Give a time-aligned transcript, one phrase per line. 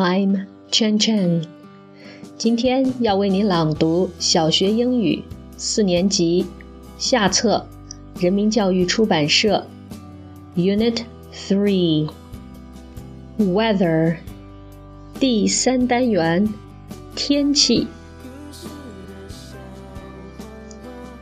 [0.00, 1.44] I'm Chen Chen。
[2.36, 5.22] 今天要为你朗读小学英语
[5.56, 6.46] 四年级
[6.98, 7.66] 下册，
[8.18, 9.66] 人民教育出版社
[10.54, 11.02] Unit
[11.32, 12.10] Three
[13.38, 14.16] Weather
[15.18, 16.52] 第三单元
[17.14, 17.86] 天气。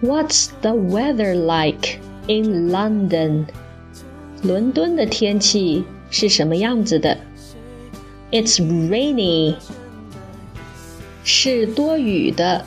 [0.02, 3.46] What's the weather like in London？
[4.42, 7.16] 伦敦的天气是什么样子的
[8.30, 9.56] ？It's rainy，
[11.24, 12.64] 是多雨的。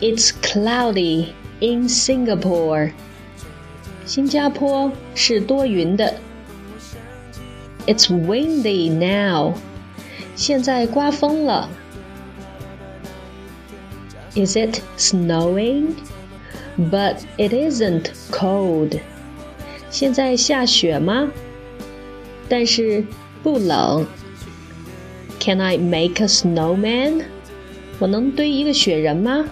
[0.00, 1.28] It's cloudy
[1.60, 2.92] in Singapore，
[4.04, 6.14] 新加坡是多云的。
[7.86, 9.54] It's windy now，
[10.36, 11.68] 现在刮风了。
[14.34, 15.94] Is it snowing?
[16.78, 19.00] But it isn't cold.
[19.90, 21.32] 现在下雪吗？
[22.48, 23.04] 但是
[23.42, 24.06] 不冷。
[25.40, 27.24] Can I make a snowman?
[27.98, 29.44] 我能堆一个雪人吗？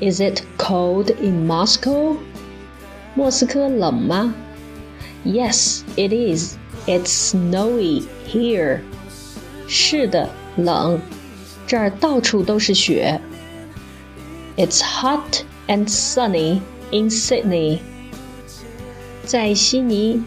[0.00, 2.16] Is it cold in Moscow?
[3.14, 4.34] 莫斯科冷吗？
[5.24, 6.56] Yes, it is.
[6.86, 8.80] It's snowy here.
[9.68, 11.00] 是的，冷。
[11.66, 13.20] 这儿到处都是雪。
[14.56, 17.80] It's hot and sunny in Sydney.
[19.24, 20.22] 在悉尼，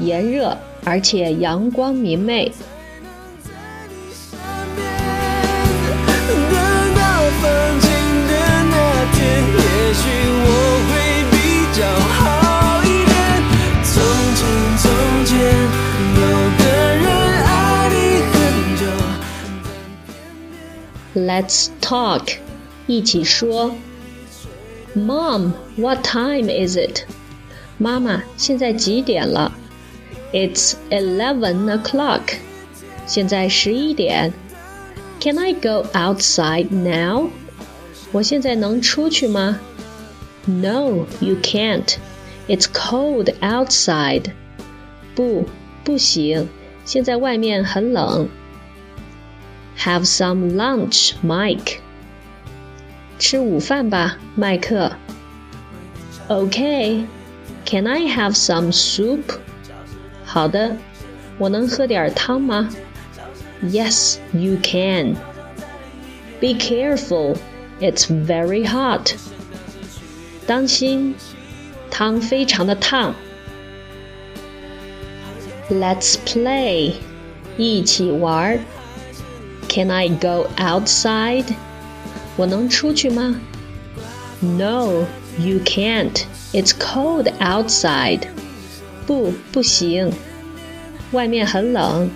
[0.00, 2.51] 炎热 而且阳光明媚。
[21.17, 22.35] Let's talk，
[22.87, 23.73] 一起说。
[24.95, 27.01] Mom，what time is it？
[27.77, 29.51] 妈妈，现在几点了
[30.34, 32.34] ？It's eleven o'clock。
[33.06, 34.32] 现在十一点。
[35.20, 37.28] Can I go outside now？
[38.12, 39.60] 我现在能出去吗？
[40.46, 41.96] No, you can't.
[42.48, 44.32] It's cold outside.
[45.14, 45.46] 不，
[45.84, 46.48] 不行，
[46.84, 48.28] 现在外面很冷。
[49.78, 51.78] have some lunch, Mike.
[53.18, 54.92] 吃午饭吧，麦克。
[56.28, 57.04] Okay,
[57.66, 59.24] can I have some soup?
[60.34, 60.76] 好的，
[61.38, 62.68] 我能喝点汤吗？
[63.62, 65.16] Yes, you can.
[66.40, 67.36] Be careful,
[67.80, 69.14] it's very hot.
[70.46, 71.14] 当心，
[71.90, 73.14] 汤非常的烫。
[75.70, 76.94] Let's play，
[77.56, 78.58] 一起玩。
[79.68, 81.44] can I go outside?
[82.36, 83.40] 我能出去吗？
[84.40, 85.04] No,
[85.38, 86.24] you can't.
[86.52, 88.22] It's cold outside.
[89.06, 90.12] 不，不行，
[91.12, 92.10] 外面很冷。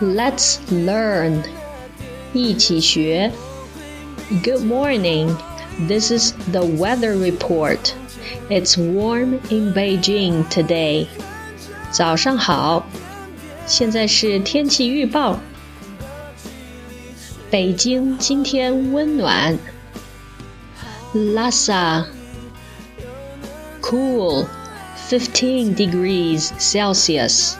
[0.00, 1.42] Let's learn，
[2.32, 3.32] 一起学。
[4.44, 5.34] Good morning.
[5.88, 7.94] This is the weather report.
[8.48, 11.06] It's warm in Beijing today.
[11.90, 12.86] 早上好，
[13.66, 15.40] 现在是天气预报。
[17.50, 19.58] 北京今天温暖。
[21.14, 22.04] Lhasa
[23.80, 24.46] cool,
[25.08, 27.54] fifteen degrees Celsius.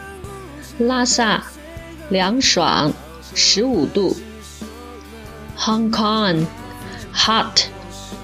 [0.79, 1.45] 拉萨
[2.11, 2.93] 凉爽，
[3.35, 4.15] 十五度。
[5.57, 6.47] Hong Kong,
[7.15, 7.65] hot,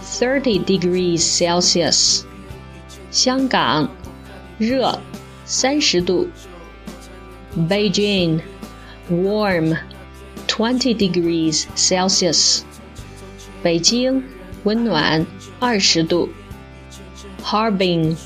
[0.04, 2.22] 30 degrees Celsius.
[3.10, 3.88] 香港，
[4.58, 5.00] 热，
[5.46, 6.28] 三十度。
[7.56, 8.42] Beijing,
[9.08, 9.76] warm,
[10.46, 12.62] 20 degrees Celsius.
[13.62, 14.22] 北京，
[14.64, 15.26] 温暖，
[15.60, 16.28] 二十度。
[17.42, 18.16] Harbin,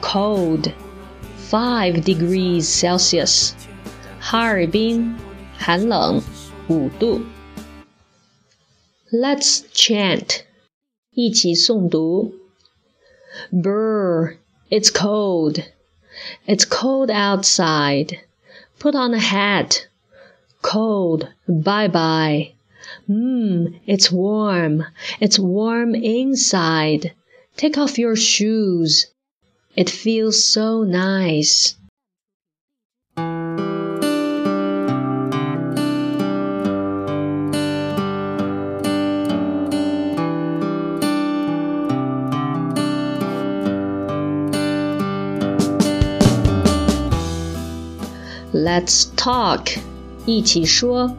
[0.00, 0.72] cold,
[1.50, 3.52] 5 degrees Celsius.
[4.20, 5.14] 哈尔滨，
[5.56, 6.22] 寒冷，
[6.68, 7.22] 五度。
[9.12, 10.40] Let's chant.
[11.12, 12.34] 一起诵读。
[13.52, 14.36] Brr,
[14.68, 15.62] it's cold.
[16.46, 18.18] It's cold outside.
[18.81, 19.85] Put on a hat.
[20.63, 22.53] Cold, bye bye.
[23.07, 24.87] Mmm, it's warm.
[25.19, 27.13] It's warm inside.
[27.55, 29.05] Take off your shoes.
[29.75, 31.75] It feels so nice.
[48.70, 49.76] Let's talk，
[50.24, 51.12] 一起说。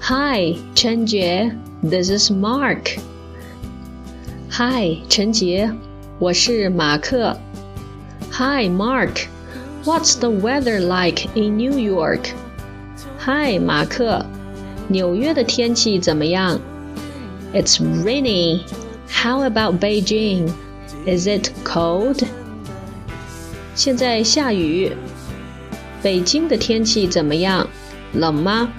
[0.00, 5.70] Hi，陈杰，This is Mark。Hi，陈杰，
[6.18, 7.36] 我是马克。
[8.32, 9.26] Hi, Mark.
[9.84, 12.30] What's the weather like in New York?
[13.18, 14.24] Hi, 马克，
[14.88, 16.58] 纽约的天气怎么样？
[17.52, 18.62] It's rainy.
[19.10, 20.50] How about Beijing?
[21.04, 22.24] Is it cold?
[23.74, 24.96] 现在下雨。
[26.04, 27.66] 北京的天气怎么样？
[28.12, 28.72] 冷吗？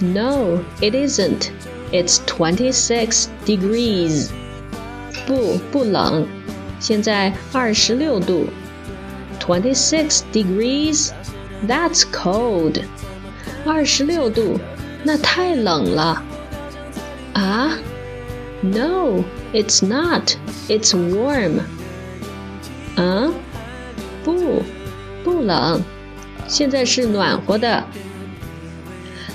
[0.00, 1.50] No, it isn't.
[1.92, 4.28] It's twenty-six degrees.
[5.26, 6.26] 不，不冷。
[6.80, 8.46] 现在二十六度。
[9.38, 11.10] Twenty-six degrees.
[11.68, 12.82] That's cold.
[13.64, 14.58] 二十六度，
[15.02, 16.22] 那太冷了。
[17.34, 17.78] 啊？
[18.62, 19.22] No,
[19.52, 20.36] it's not.
[20.68, 21.60] It's warm.
[22.96, 23.32] 啊？
[24.24, 24.62] 不，
[25.22, 25.82] 不冷，
[26.48, 27.84] 现在是暖和的。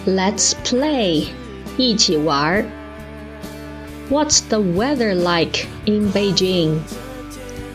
[0.05, 1.25] Let's play，
[1.77, 2.65] 一起玩儿。
[4.09, 6.79] What's the weather like in Beijing？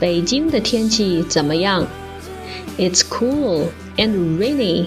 [0.01, 1.87] 北京的天气怎么样？
[2.77, 4.87] It's cool and rainy.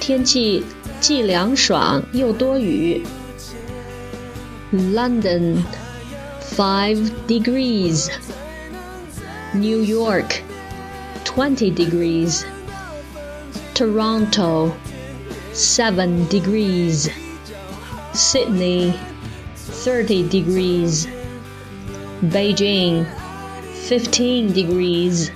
[0.00, 0.64] 天气
[1.00, 3.02] 既凉爽又多雨。
[4.72, 5.62] London,
[6.56, 8.08] five degrees.
[9.54, 10.42] New York,
[11.24, 12.42] twenty degrees.
[13.74, 14.76] Toronto,
[15.52, 17.08] seven degrees.
[18.12, 18.98] Sydney,
[19.54, 21.06] thirty degrees.
[22.22, 23.06] Beijing,
[23.88, 25.30] fifteen degrees.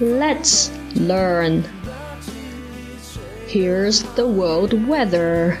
[0.00, 1.64] Let's learn.
[3.48, 5.58] Here's the world weather.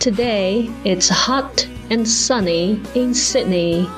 [0.00, 3.88] Today it's hot and sunny in Sydney.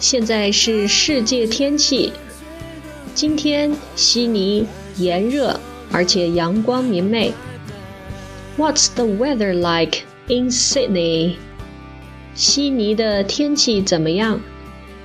[0.00, 2.12] 现在是世界天气。
[3.22, 5.58] 今天悉尼炎热，
[5.90, 7.32] 而且阳光明媚。
[8.56, 11.36] What's the weather like in Sydney?
[12.34, 14.40] 悉尼的天气怎么样？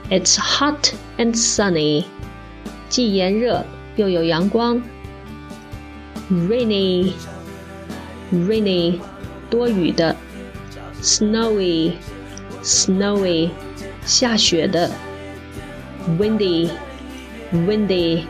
[0.09, 2.05] It's hot and sunny.
[2.89, 3.65] 既炎热
[3.95, 4.81] 又有阳光。
[6.31, 7.13] rainy,
[8.31, 8.99] rainy，
[9.49, 10.15] 多雨的；
[11.01, 11.93] snowy,
[12.63, 13.49] snowy，
[14.05, 14.89] 下雪的；
[16.19, 16.69] windy,
[17.53, 18.23] windy，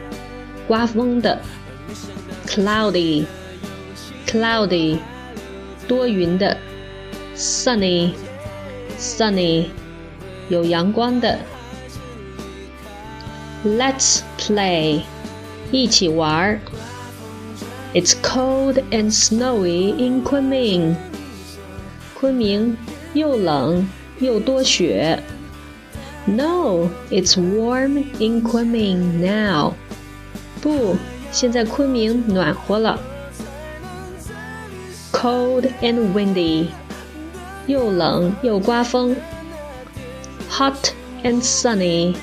[0.68, 1.38] 刮风的；
[2.48, 3.26] cloudy,
[4.28, 4.98] cloudy，
[5.88, 6.56] 多云的；
[7.36, 8.12] sunny,
[9.00, 9.66] sunny，
[10.50, 11.40] 有阳光的。
[13.66, 15.02] Let's play，
[15.72, 16.60] 一起玩儿。
[17.94, 20.96] it's cold and snowy in Kunming.
[22.16, 22.76] 昆明
[23.14, 23.88] 又冷
[24.20, 25.22] 又多雪。
[26.28, 29.74] No, it's warm in Kunming now.
[30.62, 30.96] 不，
[31.32, 33.00] 现在昆明暖和了。
[35.12, 36.68] Cold and windy.
[37.68, 39.16] 又冷又刮风。
[40.50, 40.92] Hot
[41.24, 42.16] and sunny.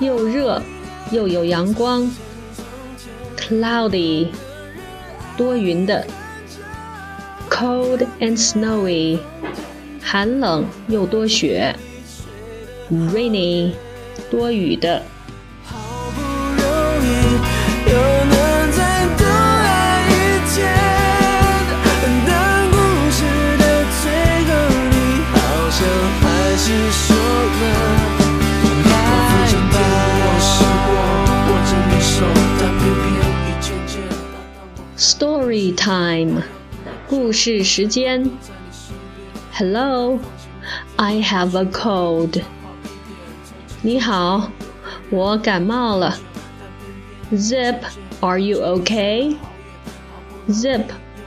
[0.00, 0.62] 又热
[1.10, 2.10] 又有阳光。
[3.36, 4.28] Cloudy.
[5.36, 6.02] 多云的；
[7.50, 9.18] cold and snowy，
[10.02, 11.76] 寒冷又多雪
[12.91, 13.71] ；rainy，
[14.29, 15.01] 多雨的。
[34.97, 36.43] Story time，
[37.07, 38.29] 故事时间。
[39.51, 40.19] Hello,
[40.97, 42.41] I have a cold.
[43.82, 44.50] 你好，
[45.10, 46.18] 我感冒了。
[47.32, 47.80] Zip,
[48.20, 49.36] are you okay?
[50.48, 50.84] Zip，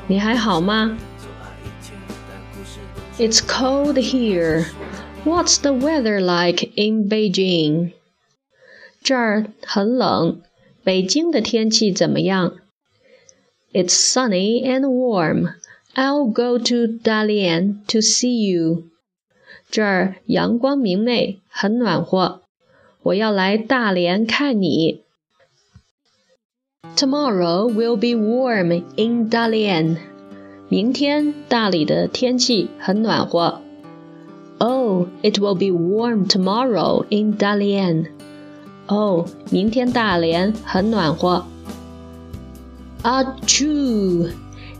[0.07, 0.97] 你还好吗？
[3.17, 4.65] It's cold here.
[5.25, 7.91] What's the weather like in Beijing?
[9.03, 10.41] 这儿很冷，
[10.83, 12.53] 北京的天气怎么样？
[13.73, 15.53] it's sunny and warm.
[15.95, 18.83] I'll go to Dalian to see you.
[19.69, 22.41] 这儿阳光明媚，很暖和。
[23.03, 25.01] 我要来大连看你。
[26.95, 29.97] Tomorrow will be warm in Dalian.
[30.67, 33.61] 明天大理的天气很暖和。
[34.59, 38.07] Oh, it will be warm tomorrow in Dalian.
[38.87, 41.45] 哦，明天大连很暖和。
[43.03, 44.31] Achoo!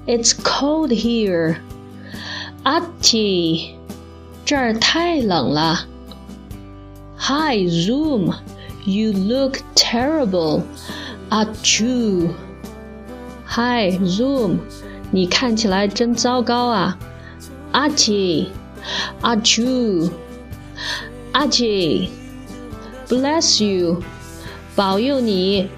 [0.05, 1.57] It's cold here.
[2.63, 3.69] 阿嚏，
[4.43, 5.87] 这儿太冷了。
[7.23, 8.33] Hi Zoom,
[8.85, 10.63] you look terrible.
[11.29, 12.33] Achoo!
[13.45, 14.59] Hi Zoom，
[15.11, 16.97] 你看起来真糟糕啊。
[17.71, 18.49] 阿奇，
[19.21, 20.09] 阿丘，
[21.31, 22.09] 阿奇，
[23.07, 24.01] Bless you，
[24.75, 25.69] 保佑你。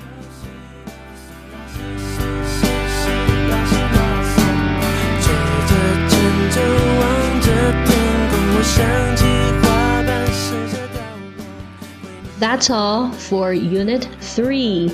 [12.39, 14.91] That's all for Unit 3.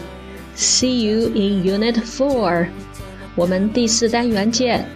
[0.56, 2.68] See you in Unit 4.
[3.36, 4.88] 我们第四单元见。